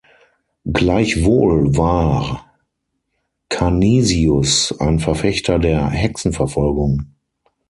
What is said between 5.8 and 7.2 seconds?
Hexenverfolgung.